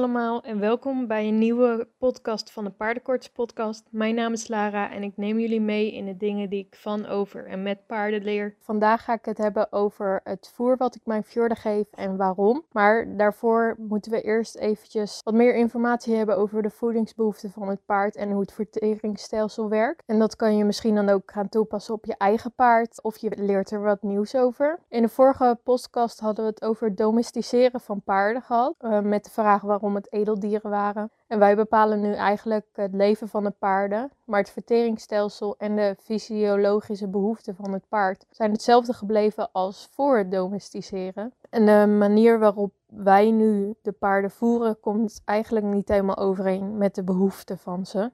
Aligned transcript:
allemaal 0.00 0.42
en 0.42 0.58
welkom 0.58 1.06
bij 1.06 1.28
een 1.28 1.38
nieuwe 1.38 1.88
podcast 1.98 2.50
van 2.50 2.64
de 2.64 2.70
Paardenkorts 2.70 3.30
podcast. 3.30 3.84
Mijn 3.90 4.14
naam 4.14 4.32
is 4.32 4.48
Lara 4.48 4.90
en 4.90 5.02
ik 5.02 5.16
neem 5.16 5.38
jullie 5.38 5.60
mee 5.60 5.92
in 5.92 6.04
de 6.04 6.16
dingen 6.16 6.48
die 6.48 6.66
ik 6.66 6.76
van, 6.76 7.06
over 7.06 7.46
en 7.46 7.62
met 7.62 7.86
paarden 7.86 8.22
leer. 8.22 8.54
Vandaag 8.60 9.04
ga 9.04 9.12
ik 9.12 9.24
het 9.24 9.38
hebben 9.38 9.72
over 9.72 10.20
het 10.24 10.50
voer 10.54 10.76
wat 10.76 10.94
ik 10.94 11.00
mijn 11.04 11.24
fjorden 11.24 11.56
geef 11.56 11.84
en 11.90 12.16
waarom. 12.16 12.64
Maar 12.72 13.16
daarvoor 13.16 13.74
moeten 13.78 14.12
we 14.12 14.22
eerst 14.22 14.56
eventjes 14.56 15.20
wat 15.24 15.34
meer 15.34 15.54
informatie 15.54 16.14
hebben 16.14 16.36
over 16.36 16.62
de 16.62 16.70
voedingsbehoeften 16.70 17.50
van 17.50 17.68
het 17.68 17.84
paard 17.84 18.16
en 18.16 18.30
hoe 18.30 18.40
het 18.40 18.52
verteringsstelsel 18.52 19.68
werkt. 19.68 20.02
En 20.06 20.18
dat 20.18 20.36
kan 20.36 20.56
je 20.56 20.64
misschien 20.64 20.94
dan 20.94 21.08
ook 21.08 21.30
gaan 21.30 21.48
toepassen 21.48 21.94
op 21.94 22.04
je 22.04 22.14
eigen 22.16 22.52
paard 22.52 23.02
of 23.02 23.16
je 23.16 23.32
leert 23.36 23.70
er 23.70 23.82
wat 23.82 24.02
nieuws 24.02 24.34
over. 24.34 24.78
In 24.88 25.02
de 25.02 25.08
vorige 25.08 25.58
podcast 25.64 26.20
hadden 26.20 26.44
we 26.44 26.50
het 26.50 26.62
over 26.62 26.94
domesticeren 26.94 27.80
van 27.80 28.02
paarden 28.02 28.42
gehad, 28.42 28.74
uh, 28.80 29.00
met 29.00 29.24
de 29.24 29.30
vraag 29.30 29.62
waarom 29.62 29.88
het 29.94 30.12
edeldieren 30.12 30.70
waren. 30.70 31.10
En 31.26 31.38
wij 31.38 31.56
bepalen 31.56 32.00
nu 32.00 32.14
eigenlijk 32.14 32.66
het 32.72 32.94
leven 32.94 33.28
van 33.28 33.44
de 33.44 33.50
paarden, 33.50 34.10
maar 34.24 34.40
het 34.40 34.50
verteringsstelsel 34.50 35.54
en 35.58 35.76
de 35.76 35.96
fysiologische 35.98 37.08
behoeften 37.08 37.54
van 37.54 37.72
het 37.72 37.88
paard 37.88 38.26
zijn 38.30 38.52
hetzelfde 38.52 38.92
gebleven 38.92 39.52
als 39.52 39.88
voor 39.92 40.18
het 40.18 40.30
domesticeren. 40.30 41.32
En 41.50 41.66
de 41.66 41.86
manier 41.98 42.38
waarop 42.38 42.72
wij 42.86 43.30
nu 43.30 43.74
de 43.82 43.92
paarden 43.92 44.30
voeren 44.30 44.80
komt 44.80 45.22
eigenlijk 45.24 45.66
niet 45.66 45.88
helemaal 45.88 46.16
overeen 46.16 46.76
met 46.76 46.94
de 46.94 47.04
behoeften 47.04 47.58
van 47.58 47.86
ze. 47.86 48.10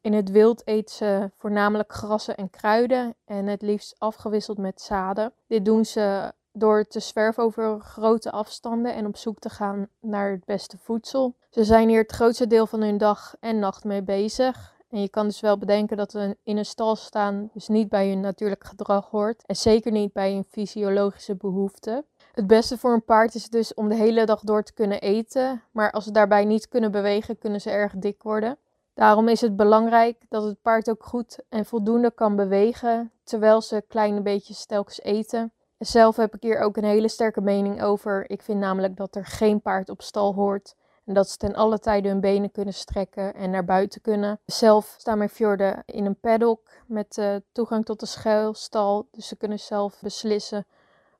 In 0.00 0.12
het 0.12 0.30
wild 0.30 0.62
eet 0.64 0.90
ze 0.90 1.30
voornamelijk 1.36 1.92
grassen 1.92 2.36
en 2.36 2.50
kruiden 2.50 3.14
en 3.24 3.46
het 3.46 3.62
liefst 3.62 3.94
afgewisseld 3.98 4.58
met 4.58 4.80
zaden. 4.80 5.32
Dit 5.46 5.64
doen 5.64 5.84
ze 5.84 6.32
door 6.52 6.84
te 6.84 7.00
zwerven 7.00 7.42
over 7.42 7.80
grote 7.80 8.30
afstanden 8.30 8.94
en 8.94 9.06
op 9.06 9.16
zoek 9.16 9.38
te 9.38 9.50
gaan 9.50 9.88
naar 10.00 10.30
het 10.30 10.44
beste 10.44 10.78
voedsel. 10.78 11.34
Ze 11.50 11.64
zijn 11.64 11.88
hier 11.88 12.02
het 12.02 12.12
grootste 12.12 12.46
deel 12.46 12.66
van 12.66 12.80
hun 12.82 12.98
dag 12.98 13.34
en 13.40 13.58
nacht 13.58 13.84
mee 13.84 14.02
bezig. 14.02 14.78
En 14.88 15.00
je 15.00 15.08
kan 15.08 15.26
dus 15.26 15.40
wel 15.40 15.58
bedenken 15.58 15.96
dat 15.96 16.10
ze 16.10 16.36
in 16.42 16.56
een 16.56 16.64
stal 16.64 16.96
staan 16.96 17.50
dus 17.52 17.68
niet 17.68 17.88
bij 17.88 18.08
hun 18.08 18.20
natuurlijk 18.20 18.64
gedrag 18.64 19.10
hoort. 19.10 19.42
En 19.46 19.56
zeker 19.56 19.92
niet 19.92 20.12
bij 20.12 20.32
hun 20.32 20.44
fysiologische 20.48 21.36
behoeften. 21.36 22.04
Het 22.32 22.46
beste 22.46 22.78
voor 22.78 22.92
een 22.92 23.04
paard 23.04 23.34
is 23.34 23.48
dus 23.48 23.74
om 23.74 23.88
de 23.88 23.94
hele 23.94 24.26
dag 24.26 24.40
door 24.40 24.62
te 24.62 24.72
kunnen 24.72 25.00
eten. 25.00 25.62
Maar 25.70 25.90
als 25.90 26.04
ze 26.04 26.10
daarbij 26.10 26.44
niet 26.44 26.68
kunnen 26.68 26.90
bewegen, 26.90 27.38
kunnen 27.38 27.60
ze 27.60 27.70
erg 27.70 27.92
dik 27.96 28.22
worden. 28.22 28.58
Daarom 28.94 29.28
is 29.28 29.40
het 29.40 29.56
belangrijk 29.56 30.16
dat 30.28 30.44
het 30.44 30.62
paard 30.62 30.90
ook 30.90 31.04
goed 31.04 31.38
en 31.48 31.64
voldoende 31.64 32.10
kan 32.10 32.36
bewegen 32.36 33.12
terwijl 33.24 33.60
ze 33.60 33.84
kleine 33.88 34.20
beetjes 34.20 34.66
telkens 34.66 35.00
eten. 35.02 35.52
Zelf 35.80 36.16
heb 36.16 36.34
ik 36.34 36.42
hier 36.42 36.58
ook 36.58 36.76
een 36.76 36.84
hele 36.84 37.08
sterke 37.08 37.40
mening 37.40 37.82
over. 37.82 38.30
Ik 38.30 38.42
vind 38.42 38.58
namelijk 38.58 38.96
dat 38.96 39.14
er 39.14 39.24
geen 39.24 39.60
paard 39.60 39.88
op 39.88 40.02
stal 40.02 40.34
hoort. 40.34 40.74
En 41.04 41.14
dat 41.14 41.28
ze 41.28 41.36
ten 41.36 41.54
alle 41.54 41.78
tijde 41.78 42.08
hun 42.08 42.20
benen 42.20 42.50
kunnen 42.50 42.74
strekken 42.74 43.34
en 43.34 43.50
naar 43.50 43.64
buiten 43.64 44.00
kunnen. 44.00 44.40
Zelf 44.46 44.94
staan 44.98 45.18
mijn 45.18 45.30
fjorden 45.30 45.82
in 45.86 46.06
een 46.06 46.20
paddock 46.20 46.70
met 46.86 47.16
uh, 47.16 47.36
toegang 47.52 47.84
tot 47.84 48.00
de 48.00 48.06
schuilstal. 48.06 49.08
Dus 49.10 49.28
ze 49.28 49.36
kunnen 49.36 49.58
zelf 49.58 50.00
beslissen 50.00 50.66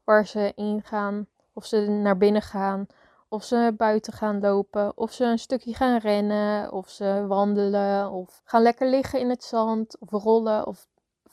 waar 0.04 0.26
ze 0.26 0.52
ingaan. 0.54 1.26
Of 1.52 1.64
ze 1.66 1.88
naar 1.88 2.16
binnen 2.16 2.42
gaan. 2.42 2.86
Of 3.28 3.44
ze 3.44 3.74
buiten 3.76 4.12
gaan 4.12 4.40
lopen. 4.40 4.96
Of 4.96 5.12
ze 5.12 5.24
een 5.24 5.38
stukje 5.38 5.74
gaan 5.74 5.98
rennen. 5.98 6.72
Of 6.72 6.88
ze 6.88 7.24
wandelen. 7.26 8.10
Of 8.10 8.40
gaan 8.44 8.62
lekker 8.62 8.88
liggen 8.88 9.20
in 9.20 9.30
het 9.30 9.44
zand. 9.44 9.96
Of 9.98 10.10
rollen. 10.10 10.66
Of 10.66 10.88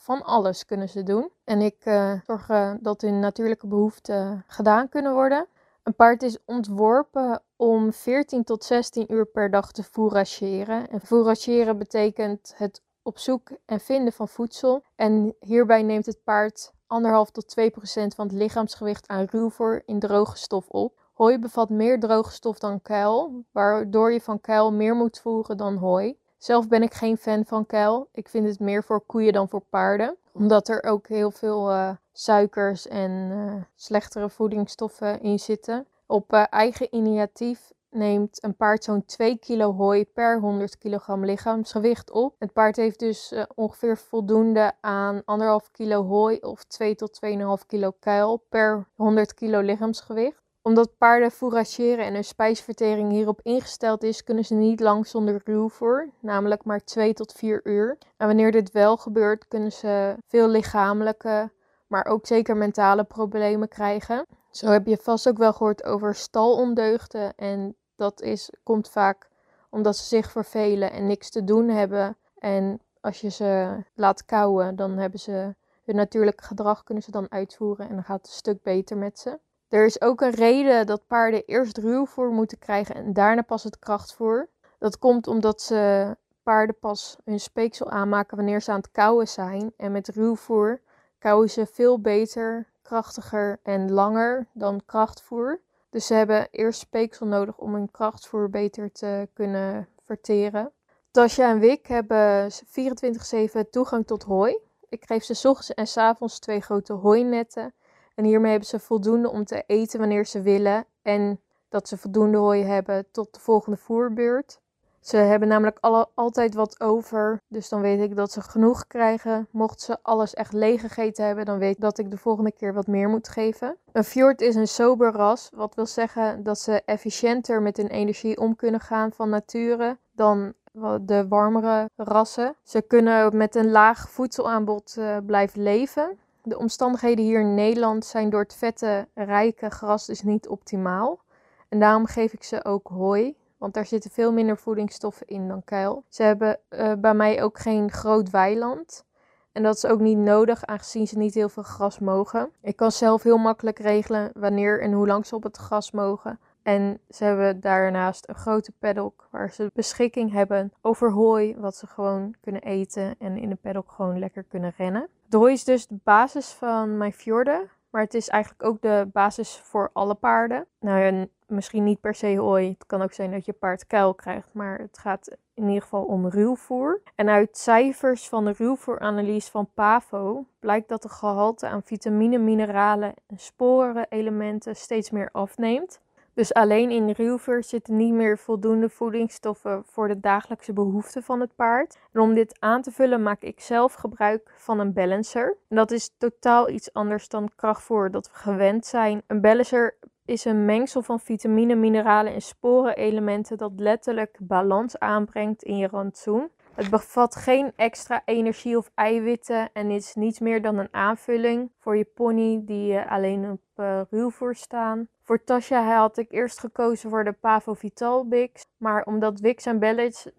van 0.08 0.22
alles 0.22 0.64
kunnen 0.64 0.88
ze 0.88 1.02
doen. 1.02 1.30
En 1.44 1.60
ik 1.60 1.84
uh, 1.84 2.12
zorg 2.26 2.48
uh, 2.48 2.72
dat 2.80 3.00
hun 3.00 3.18
natuurlijke 3.20 3.66
behoeften 3.66 4.44
gedaan 4.46 4.88
kunnen 4.88 5.12
worden. 5.12 5.46
Een 5.82 5.94
paard 5.94 6.22
is 6.22 6.38
ontworpen 6.44 7.42
om 7.56 7.92
14 7.92 8.44
tot 8.44 8.64
16 8.64 9.12
uur 9.12 9.26
per 9.26 9.50
dag 9.50 9.72
te 9.72 9.82
fourageren. 9.82 10.90
En 10.90 11.00
fourageren 11.00 11.78
betekent 11.78 12.54
het 12.56 12.82
op 13.02 13.18
zoek 13.18 13.50
en 13.64 13.80
vinden 13.80 14.12
van 14.12 14.28
voedsel. 14.28 14.82
En 14.96 15.34
hierbij 15.40 15.82
neemt 15.82 16.06
het 16.06 16.24
paard 16.24 16.72
1,5 16.72 17.30
tot 17.32 17.48
2 17.48 17.70
procent 17.70 18.14
van 18.14 18.26
het 18.26 18.36
lichaamsgewicht 18.36 19.08
aan 19.08 19.26
ruwvoer 19.30 19.82
in 19.86 19.98
droge 19.98 20.36
stof 20.36 20.68
op. 20.68 21.00
Hooi 21.12 21.38
bevat 21.38 21.70
meer 21.70 22.00
droge 22.00 22.32
stof 22.32 22.58
dan 22.58 22.82
kuil, 22.82 23.44
waardoor 23.52 24.12
je 24.12 24.20
van 24.20 24.40
kuil 24.40 24.72
meer 24.72 24.94
moet 24.94 25.18
voeren 25.18 25.56
dan 25.56 25.76
hooi. 25.76 26.18
Zelf 26.38 26.68
ben 26.68 26.82
ik 26.82 26.94
geen 26.94 27.16
fan 27.16 27.44
van 27.44 27.66
kuil. 27.66 28.08
Ik 28.12 28.28
vind 28.28 28.46
het 28.46 28.60
meer 28.60 28.84
voor 28.84 29.00
koeien 29.00 29.32
dan 29.32 29.48
voor 29.48 29.62
paarden. 29.70 30.16
Omdat 30.32 30.68
er 30.68 30.82
ook 30.84 31.08
heel 31.08 31.30
veel 31.30 31.70
uh, 31.70 31.90
suikers 32.12 32.88
en 32.88 33.10
uh, 33.10 33.62
slechtere 33.74 34.30
voedingsstoffen 34.30 35.22
in 35.22 35.38
zitten. 35.38 35.86
Op 36.06 36.32
uh, 36.32 36.44
eigen 36.50 36.94
initiatief 36.94 37.72
neemt 37.90 38.44
een 38.44 38.56
paard 38.56 38.84
zo'n 38.84 39.04
2 39.04 39.38
kilo 39.38 39.72
hooi 39.72 40.06
per 40.06 40.40
100 40.40 40.78
kilogram 40.78 41.24
lichaamsgewicht 41.24 42.10
op. 42.10 42.34
Het 42.38 42.52
paard 42.52 42.76
heeft 42.76 42.98
dus 42.98 43.34
ongeveer 43.54 43.96
voldoende 43.96 44.72
aan 44.80 45.22
1,5 45.62 45.70
kilo 45.72 46.04
hooi 46.04 46.36
of 46.36 46.64
2 46.64 46.94
tot 46.94 47.20
2,5 47.60 47.66
kilo 47.66 47.92
kuil 48.00 48.44
per 48.48 48.86
100 48.94 49.34
kilo 49.34 49.60
lichaamsgewicht 49.60 50.47
omdat 50.68 50.98
paarden 50.98 51.30
fourageren 51.30 52.04
en 52.04 52.14
hun 52.14 52.24
spijsvertering 52.24 53.10
hierop 53.10 53.40
ingesteld 53.42 54.02
is, 54.02 54.24
kunnen 54.24 54.44
ze 54.44 54.54
niet 54.54 54.80
lang 54.80 55.06
zonder 55.06 55.40
ruwvoer, 55.44 56.10
namelijk 56.20 56.64
maar 56.64 56.84
2 56.84 57.12
tot 57.12 57.32
4 57.32 57.60
uur. 57.64 57.98
En 58.16 58.26
wanneer 58.26 58.52
dit 58.52 58.72
wel 58.72 58.96
gebeurt, 58.96 59.48
kunnen 59.48 59.72
ze 59.72 60.16
veel 60.26 60.48
lichamelijke, 60.48 61.50
maar 61.86 62.06
ook 62.06 62.26
zeker 62.26 62.56
mentale 62.56 63.04
problemen 63.04 63.68
krijgen. 63.68 64.26
Zo 64.50 64.66
heb 64.66 64.86
je 64.86 64.96
vast 64.96 65.28
ook 65.28 65.38
wel 65.38 65.52
gehoord 65.52 65.84
over 65.84 66.14
stalondeugden 66.14 67.34
en 67.36 67.76
dat 67.96 68.20
is, 68.20 68.50
komt 68.62 68.88
vaak 68.88 69.28
omdat 69.70 69.96
ze 69.96 70.04
zich 70.04 70.30
vervelen 70.30 70.92
en 70.92 71.06
niks 71.06 71.30
te 71.30 71.44
doen 71.44 71.68
hebben. 71.68 72.16
En 72.38 72.80
als 73.00 73.20
je 73.20 73.30
ze 73.30 73.82
laat 73.94 74.24
kauwen, 74.24 74.76
dan 74.76 74.98
hebben 74.98 75.20
ze 75.20 75.54
hun 75.84 75.96
natuurlijke 75.96 76.44
gedrag 76.44 76.84
kunnen 76.84 77.02
ze 77.02 77.10
dan 77.10 77.30
uitvoeren 77.30 77.88
en 77.88 77.94
dan 77.94 78.04
gaat 78.04 78.20
het 78.20 78.26
een 78.26 78.32
stuk 78.32 78.62
beter 78.62 78.96
met 78.96 79.18
ze. 79.18 79.38
Er 79.68 79.84
is 79.84 80.00
ook 80.00 80.20
een 80.20 80.30
reden 80.30 80.86
dat 80.86 81.06
paarden 81.06 81.44
eerst 81.46 81.78
ruwvoer 81.78 82.30
moeten 82.30 82.58
krijgen 82.58 82.94
en 82.94 83.12
daarna 83.12 83.42
pas 83.42 83.64
het 83.64 83.78
krachtvoer. 83.78 84.48
Dat 84.78 84.98
komt 84.98 85.26
omdat 85.26 85.62
ze 85.62 86.16
paarden 86.42 86.78
pas 86.78 87.16
hun 87.24 87.40
speeksel 87.40 87.90
aanmaken 87.90 88.36
wanneer 88.36 88.62
ze 88.62 88.70
aan 88.70 88.76
het 88.76 88.90
kauwen 88.90 89.28
zijn. 89.28 89.72
En 89.76 89.92
met 89.92 90.08
ruwvoer 90.08 90.80
kauwen 91.18 91.50
ze 91.50 91.66
veel 91.66 92.00
beter, 92.00 92.66
krachtiger 92.82 93.58
en 93.62 93.92
langer 93.92 94.46
dan 94.52 94.82
krachtvoer. 94.86 95.60
Dus 95.90 96.06
ze 96.06 96.14
hebben 96.14 96.48
eerst 96.50 96.80
speeksel 96.80 97.26
nodig 97.26 97.58
om 97.58 97.74
hun 97.74 97.90
krachtvoer 97.90 98.50
beter 98.50 98.92
te 98.92 99.28
kunnen 99.32 99.88
verteren. 100.04 100.72
Tasja 101.10 101.50
en 101.50 101.58
Wik 101.58 101.86
hebben 101.86 102.50
24-7 102.52 103.70
toegang 103.70 104.06
tot 104.06 104.22
hooi. 104.22 104.58
Ik 104.88 105.04
geef 105.06 105.24
ze 105.24 105.48
ochtends 105.48 105.74
en 105.74 105.86
s 105.86 105.96
avonds 105.96 106.38
twee 106.38 106.60
grote 106.60 106.92
hooinetten 106.92 107.74
en 108.18 108.24
hiermee 108.24 108.50
hebben 108.50 108.68
ze 108.68 108.78
voldoende 108.78 109.30
om 109.30 109.44
te 109.44 109.64
eten 109.66 109.98
wanneer 109.98 110.26
ze 110.26 110.40
willen. 110.40 110.84
En 111.02 111.40
dat 111.68 111.88
ze 111.88 111.96
voldoende 111.96 112.38
hooi 112.38 112.62
hebben 112.62 113.06
tot 113.10 113.34
de 113.34 113.40
volgende 113.40 113.76
voerbeurt. 113.76 114.60
Ze 115.00 115.16
hebben 115.16 115.48
namelijk 115.48 115.78
altijd 116.14 116.54
wat 116.54 116.80
over. 116.80 117.40
Dus 117.48 117.68
dan 117.68 117.80
weet 117.80 118.00
ik 118.00 118.16
dat 118.16 118.32
ze 118.32 118.40
genoeg 118.40 118.86
krijgen. 118.86 119.48
Mocht 119.50 119.80
ze 119.80 119.98
alles 120.02 120.34
echt 120.34 120.52
leeg 120.52 120.80
gegeten 120.80 121.26
hebben, 121.26 121.44
dan 121.44 121.58
weet 121.58 121.74
ik 121.74 121.80
dat 121.80 121.98
ik 121.98 122.10
de 122.10 122.16
volgende 122.16 122.52
keer 122.52 122.74
wat 122.74 122.86
meer 122.86 123.08
moet 123.08 123.28
geven. 123.28 123.76
Een 123.92 124.04
fjord 124.04 124.40
is 124.40 124.54
een 124.54 124.68
sober 124.68 125.12
ras. 125.12 125.50
Wat 125.54 125.74
wil 125.74 125.86
zeggen 125.86 126.42
dat 126.42 126.58
ze 126.58 126.82
efficiënter 126.84 127.62
met 127.62 127.76
hun 127.76 127.88
energie 127.88 128.40
om 128.40 128.56
kunnen 128.56 128.80
gaan 128.80 129.12
van 129.12 129.28
nature 129.28 129.96
dan 130.12 130.52
de 131.00 131.26
warmere 131.28 131.90
rassen. 131.96 132.54
Ze 132.62 132.82
kunnen 132.82 133.36
met 133.36 133.54
een 133.54 133.70
laag 133.70 134.10
voedselaanbod 134.10 134.96
uh, 134.98 135.16
blijven 135.26 135.62
leven. 135.62 136.18
De 136.48 136.58
omstandigheden 136.58 137.24
hier 137.24 137.40
in 137.40 137.54
Nederland 137.54 138.04
zijn 138.04 138.30
door 138.30 138.40
het 138.40 138.54
vette, 138.54 139.08
rijke 139.14 139.70
gras 139.70 140.06
dus 140.06 140.22
niet 140.22 140.48
optimaal. 140.48 141.20
En 141.68 141.80
daarom 141.80 142.06
geef 142.06 142.32
ik 142.32 142.42
ze 142.42 142.64
ook 142.64 142.88
hooi, 142.88 143.36
want 143.56 143.74
daar 143.74 143.86
zitten 143.86 144.10
veel 144.10 144.32
minder 144.32 144.56
voedingsstoffen 144.56 145.26
in 145.26 145.48
dan 145.48 145.64
kuil. 145.64 146.04
Ze 146.08 146.22
hebben 146.22 146.58
uh, 146.70 146.92
bij 146.98 147.14
mij 147.14 147.42
ook 147.42 147.58
geen 147.58 147.90
groot 147.90 148.30
weiland. 148.30 149.04
En 149.52 149.62
dat 149.62 149.76
is 149.76 149.86
ook 149.86 150.00
niet 150.00 150.18
nodig, 150.18 150.64
aangezien 150.64 151.06
ze 151.06 151.18
niet 151.18 151.34
heel 151.34 151.48
veel 151.48 151.62
gras 151.62 151.98
mogen. 151.98 152.50
Ik 152.62 152.76
kan 152.76 152.92
zelf 152.92 153.22
heel 153.22 153.38
makkelijk 153.38 153.78
regelen 153.78 154.30
wanneer 154.34 154.82
en 154.82 154.92
hoe 154.92 155.06
lang 155.06 155.26
ze 155.26 155.34
op 155.34 155.42
het 155.42 155.56
gras 155.56 155.90
mogen. 155.90 156.38
En 156.68 157.00
ze 157.10 157.24
hebben 157.24 157.60
daarnaast 157.60 158.28
een 158.28 158.34
grote 158.34 158.72
paddock 158.78 159.28
waar 159.30 159.50
ze 159.50 159.70
beschikking 159.74 160.32
hebben 160.32 160.72
over 160.80 161.10
hooi, 161.10 161.56
wat 161.58 161.76
ze 161.76 161.86
gewoon 161.86 162.34
kunnen 162.40 162.62
eten 162.62 163.14
en 163.18 163.36
in 163.36 163.48
de 163.48 163.54
paddock 163.54 163.90
gewoon 163.90 164.18
lekker 164.18 164.42
kunnen 164.42 164.72
rennen. 164.76 165.08
De 165.26 165.36
hooi 165.36 165.52
is 165.52 165.64
dus 165.64 165.86
de 165.86 165.98
basis 166.04 166.48
van 166.50 166.96
mijn 166.96 167.12
fjorden, 167.12 167.70
maar 167.90 168.02
het 168.02 168.14
is 168.14 168.28
eigenlijk 168.28 168.64
ook 168.64 168.80
de 168.82 169.08
basis 169.12 169.60
voor 169.64 169.90
alle 169.92 170.14
paarden. 170.14 170.66
Nou 170.80 171.00
ja, 171.00 171.26
misschien 171.46 171.84
niet 171.84 172.00
per 172.00 172.14
se 172.14 172.36
hooi. 172.36 172.68
Het 172.68 172.86
kan 172.86 173.02
ook 173.02 173.12
zijn 173.12 173.30
dat 173.30 173.44
je 173.44 173.52
paard 173.52 173.86
kuil 173.86 174.14
krijgt, 174.14 174.48
maar 174.52 174.78
het 174.78 174.98
gaat 174.98 175.36
in 175.54 175.66
ieder 175.66 175.82
geval 175.82 176.04
om 176.04 176.28
ruwvoer. 176.28 177.00
En 177.14 177.28
uit 177.28 177.58
cijfers 177.58 178.28
van 178.28 178.44
de 178.44 178.52
ruwvoeranalyse 178.52 179.50
van 179.50 179.68
PAVO 179.74 180.44
blijkt 180.58 180.88
dat 180.88 181.02
de 181.02 181.08
gehalte 181.08 181.66
aan 181.66 181.82
vitamine, 181.82 182.38
mineralen 182.38 183.14
en 183.26 183.38
sporenelementen 183.38 184.76
steeds 184.76 185.10
meer 185.10 185.28
afneemt. 185.32 186.00
Dus 186.38 186.54
alleen 186.54 186.90
in 186.90 187.10
ruwver 187.10 187.64
zitten 187.64 187.96
niet 187.96 188.12
meer 188.12 188.38
voldoende 188.38 188.88
voedingsstoffen 188.88 189.82
voor 189.84 190.08
de 190.08 190.20
dagelijkse 190.20 190.72
behoeften 190.72 191.22
van 191.22 191.40
het 191.40 191.54
paard. 191.54 191.98
En 192.12 192.20
om 192.20 192.34
dit 192.34 192.56
aan 192.60 192.82
te 192.82 192.90
vullen 192.90 193.22
maak 193.22 193.42
ik 193.42 193.60
zelf 193.60 193.94
gebruik 193.94 194.52
van 194.56 194.78
een 194.78 194.92
balancer. 194.92 195.56
En 195.68 195.76
dat 195.76 195.90
is 195.90 196.10
totaal 196.18 196.68
iets 196.68 196.92
anders 196.92 197.28
dan 197.28 197.50
krachtvoer 197.56 198.10
dat 198.10 198.30
we 198.30 198.36
gewend 198.36 198.86
zijn. 198.86 199.22
Een 199.26 199.40
balancer 199.40 199.96
is 200.24 200.44
een 200.44 200.64
mengsel 200.64 201.02
van 201.02 201.20
vitamine, 201.20 201.74
mineralen 201.74 202.34
en 202.34 202.42
sporenelementen 202.42 203.58
dat 203.58 203.72
letterlijk 203.76 204.38
balans 204.40 204.98
aanbrengt 204.98 205.62
in 205.62 205.76
je 205.76 205.86
rantsoen. 205.86 206.50
Het 206.78 206.90
bevat 206.90 207.36
geen 207.36 207.72
extra 207.76 208.22
energie 208.24 208.76
of 208.76 208.90
eiwitten 208.94 209.70
en 209.72 209.90
is 209.90 210.14
niets 210.14 210.38
meer 210.38 210.62
dan 210.62 210.78
een 210.78 210.88
aanvulling 210.90 211.72
voor 211.78 211.96
je 211.96 212.04
pony 212.04 212.62
die 212.64 213.00
alleen 213.00 213.50
op 213.50 213.60
uh, 213.76 214.00
ruwvoer 214.10 214.54
staan. 214.54 215.08
Voor 215.22 215.44
Tasha 215.44 215.96
had 215.96 216.18
ik 216.18 216.32
eerst 216.32 216.58
gekozen 216.58 217.10
voor 217.10 217.24
de 217.24 217.32
Pavo 217.32 217.74
Vital 217.74 218.28
Bix, 218.28 218.66
maar 218.76 219.04
omdat 219.04 219.40
Wix 219.40 219.64
een 219.64 219.78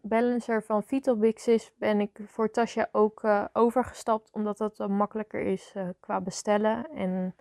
balancer 0.01 0.63
van 0.63 0.83
Vital 0.83 1.17
Bix 1.17 1.47
is, 1.47 1.71
ben 1.77 1.99
ik 1.99 2.19
voor 2.25 2.51
Tasha 2.51 2.89
ook 2.91 3.23
uh, 3.23 3.45
overgestapt 3.53 4.29
omdat 4.31 4.57
dat 4.57 4.87
makkelijker 4.87 5.41
is 5.41 5.73
uh, 5.77 5.83
qua 5.99 6.21
bestellen 6.21 6.89
en 6.91 7.35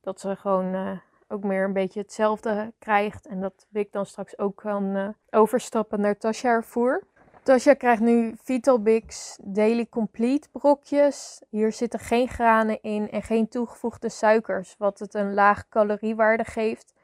dat 0.00 0.20
ze 0.20 0.36
gewoon 0.36 1.00
ook 1.28 1.44
meer 1.44 1.64
een 1.64 1.72
beetje 1.72 2.00
hetzelfde 2.00 2.72
krijgt 2.78 3.26
en 3.26 3.40
dat 3.40 3.66
Wix 3.70 3.90
dan 3.90 4.06
straks 4.06 4.38
ook 4.38 4.56
kan 4.56 5.14
overstappen 5.30 6.00
naar 6.00 6.16
Tasha 6.16 6.62
voer. 6.62 7.10
Tasja 7.42 7.74
krijgt 7.74 8.02
nu 8.02 8.34
Vitalbix 8.42 9.36
Daily 9.42 9.86
Complete 9.90 10.48
brokjes. 10.52 11.40
Hier 11.48 11.72
zitten 11.72 12.00
geen 12.00 12.28
granen 12.28 12.82
in 12.82 13.10
en 13.10 13.22
geen 13.22 13.48
toegevoegde 13.48 14.08
suikers, 14.08 14.74
wat 14.78 14.98
het 14.98 15.14
een 15.14 15.34
laag 15.34 15.68
caloriewaarde 15.68 16.44
geeft. 16.44 16.94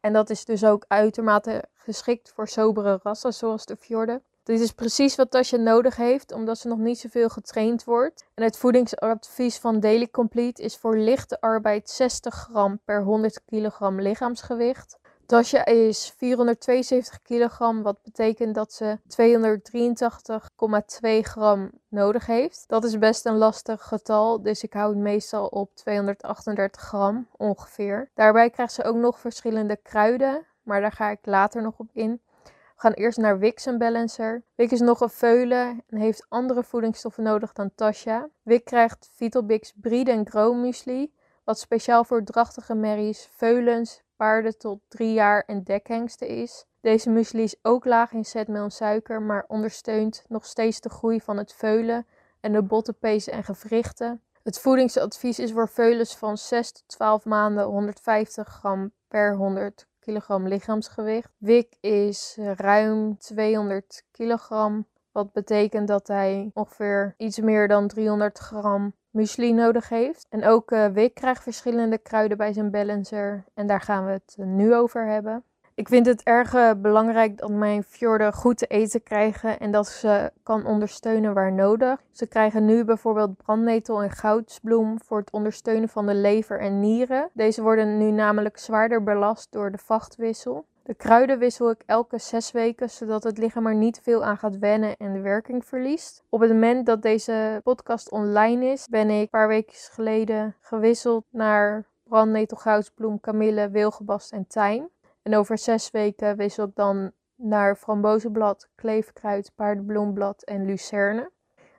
En 0.00 0.12
dat 0.12 0.30
is 0.30 0.44
dus 0.44 0.64
ook 0.64 0.84
uitermate 0.88 1.64
geschikt 1.74 2.32
voor 2.34 2.48
sobere 2.48 3.00
rassen 3.02 3.34
zoals 3.34 3.66
de 3.66 3.76
Fjorden. 3.76 4.22
Dit 4.42 4.60
is 4.60 4.72
precies 4.72 5.16
wat 5.16 5.30
Tasja 5.30 5.56
nodig 5.56 5.96
heeft, 5.96 6.32
omdat 6.32 6.58
ze 6.58 6.68
nog 6.68 6.78
niet 6.78 6.98
zoveel 6.98 7.28
getraind 7.28 7.84
wordt. 7.84 8.26
En 8.34 8.44
het 8.44 8.56
voedingsadvies 8.56 9.58
van 9.58 9.80
Daily 9.80 10.08
Complete 10.10 10.62
is 10.62 10.76
voor 10.76 10.96
lichte 10.96 11.40
arbeid 11.40 11.90
60 11.90 12.34
gram 12.34 12.80
per 12.84 13.02
100 13.02 13.44
kilogram 13.44 14.00
lichaamsgewicht. 14.00 14.98
Tasja 15.28 15.64
is 15.64 16.14
472 16.16 17.22
kilogram, 17.22 17.82
wat 17.82 18.02
betekent 18.02 18.54
dat 18.54 18.72
ze 18.72 18.98
283,2 19.06 19.10
gram 21.20 21.70
nodig 21.88 22.26
heeft. 22.26 22.64
Dat 22.66 22.84
is 22.84 22.98
best 22.98 23.26
een 23.26 23.36
lastig 23.36 23.82
getal, 23.82 24.42
dus 24.42 24.62
ik 24.62 24.72
hou 24.72 24.90
het 24.90 24.98
meestal 24.98 25.46
op 25.46 25.74
238 25.74 26.82
gram 26.82 27.28
ongeveer. 27.36 28.10
Daarbij 28.14 28.50
krijgt 28.50 28.72
ze 28.72 28.84
ook 28.84 28.96
nog 28.96 29.18
verschillende 29.18 29.76
kruiden, 29.82 30.46
maar 30.62 30.80
daar 30.80 30.92
ga 30.92 31.10
ik 31.10 31.18
later 31.22 31.62
nog 31.62 31.78
op 31.78 31.88
in. 31.92 32.20
We 32.44 32.50
gaan 32.76 32.92
eerst 32.92 33.18
naar 33.18 33.38
Wix 33.38 33.66
en 33.66 33.78
Balancer. 33.78 34.42
Wix 34.54 34.72
is 34.72 34.80
nog 34.80 35.00
een 35.00 35.10
veulen 35.10 35.84
en 35.88 35.98
heeft 35.98 36.26
andere 36.28 36.62
voedingsstoffen 36.62 37.22
nodig 37.22 37.52
dan 37.52 37.70
Tasja. 37.74 38.28
Wix 38.42 38.64
krijgt 38.64 39.10
Vitalbix 39.12 39.72
Bride 39.76 40.10
en 40.10 40.28
Grow 40.28 40.60
Muesli, 40.60 41.12
wat 41.44 41.58
speciaal 41.58 42.04
voor 42.04 42.24
drachtige 42.24 42.74
merries, 42.74 43.28
veulens, 43.32 44.06
paarden 44.18 44.58
tot 44.58 44.80
drie 44.88 45.12
jaar 45.12 45.42
en 45.46 45.62
dekhengsten 45.62 46.28
is. 46.28 46.64
Deze 46.80 47.10
muesli 47.10 47.42
is 47.42 47.56
ook 47.62 47.84
laag 47.84 48.12
in 48.12 48.24
zetmeel 48.24 48.64
en 48.64 48.70
suiker, 48.70 49.22
maar 49.22 49.44
ondersteunt 49.48 50.24
nog 50.28 50.46
steeds 50.46 50.80
de 50.80 50.88
groei 50.88 51.20
van 51.20 51.36
het 51.36 51.52
veulen 51.52 52.06
en 52.40 52.52
de 52.52 52.62
bottenpezen 52.62 53.32
en 53.32 53.44
gewrichten. 53.44 54.22
Het 54.42 54.58
voedingsadvies 54.58 55.38
is 55.38 55.52
voor 55.52 55.68
veulens 55.68 56.16
van 56.16 56.38
6 56.38 56.72
tot 56.72 56.82
12 56.86 57.24
maanden 57.24 57.64
150 57.64 58.48
gram 58.48 58.92
per 59.08 59.36
100 59.36 59.86
kilogram 59.98 60.48
lichaamsgewicht. 60.48 61.30
Wik 61.36 61.76
is 61.80 62.38
ruim 62.56 63.18
200 63.18 64.04
kilogram, 64.10 64.86
wat 65.12 65.32
betekent 65.32 65.88
dat 65.88 66.06
hij 66.06 66.50
ongeveer 66.54 67.14
iets 67.16 67.40
meer 67.40 67.68
dan 67.68 67.88
300 67.88 68.38
gram 68.38 68.94
muesli 69.18 69.52
nodig 69.52 69.88
heeft. 69.88 70.26
En 70.28 70.44
ook 70.44 70.70
uh, 70.70 70.86
Wick 70.86 71.14
krijgt 71.14 71.42
verschillende 71.42 71.98
kruiden 71.98 72.36
bij 72.36 72.52
zijn 72.52 72.70
balancer. 72.70 73.44
En 73.54 73.66
daar 73.66 73.80
gaan 73.80 74.04
we 74.04 74.10
het 74.10 74.34
eh, 74.38 74.46
nu 74.46 74.74
over 74.74 75.06
hebben. 75.06 75.42
Ik 75.74 75.88
vind 75.88 76.06
het 76.06 76.22
erg 76.22 76.54
uh, 76.54 76.70
belangrijk 76.76 77.38
dat 77.38 77.50
mijn 77.50 77.82
fjorden 77.82 78.32
goed 78.32 78.58
te 78.58 78.66
eten 78.66 79.02
krijgen 79.02 79.58
en 79.58 79.70
dat 79.70 79.86
ze 79.86 80.32
kan 80.42 80.66
ondersteunen 80.66 81.34
waar 81.34 81.52
nodig. 81.52 82.00
Ze 82.12 82.26
krijgen 82.26 82.64
nu 82.64 82.84
bijvoorbeeld 82.84 83.36
brandnetel 83.36 84.02
en 84.02 84.10
goudsbloem 84.10 85.00
voor 85.04 85.18
het 85.18 85.30
ondersteunen 85.30 85.88
van 85.88 86.06
de 86.06 86.14
lever 86.14 86.60
en 86.60 86.80
nieren. 86.80 87.28
Deze 87.32 87.62
worden 87.62 87.98
nu 87.98 88.10
namelijk 88.10 88.58
zwaarder 88.58 89.02
belast 89.02 89.52
door 89.52 89.70
de 89.70 89.78
vachtwissel. 89.78 90.64
De 90.88 90.94
kruiden 90.94 91.38
wissel 91.38 91.70
ik 91.70 91.82
elke 91.86 92.18
zes 92.18 92.50
weken, 92.50 92.90
zodat 92.90 93.22
het 93.22 93.38
lichaam 93.38 93.66
er 93.66 93.74
niet 93.74 94.00
veel 94.02 94.24
aan 94.24 94.36
gaat 94.36 94.58
wennen 94.58 94.96
en 94.96 95.12
de 95.12 95.20
werking 95.20 95.64
verliest. 95.64 96.24
Op 96.28 96.40
het 96.40 96.50
moment 96.50 96.86
dat 96.86 97.02
deze 97.02 97.60
podcast 97.64 98.10
online 98.10 98.66
is, 98.66 98.86
ben 98.86 99.10
ik 99.10 99.20
een 99.20 99.28
paar 99.28 99.48
weken 99.48 99.74
geleden 99.74 100.56
gewisseld 100.60 101.24
naar 101.30 101.86
brandnetel, 102.02 102.56
goudsbloem, 102.56 103.20
kamille, 103.20 103.70
wilgebast 103.70 104.32
en 104.32 104.46
tijm. 104.46 104.88
En 105.22 105.36
over 105.36 105.58
zes 105.58 105.90
weken 105.90 106.36
wissel 106.36 106.64
ik 106.64 106.74
dan 106.74 107.12
naar 107.34 107.76
frambozenblad, 107.76 108.68
kleefkruid, 108.74 109.52
paardenbloemblad 109.54 110.42
en 110.42 110.64
lucerne. 110.64 111.30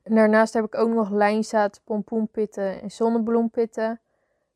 En 0.03 0.15
daarnaast 0.15 0.53
heb 0.53 0.65
ik 0.65 0.75
ook 0.75 0.89
nog 0.89 1.09
lijnzaad, 1.09 1.81
pompoenpitten 1.83 2.81
en 2.81 2.91
zonnebloempitten, 2.91 4.01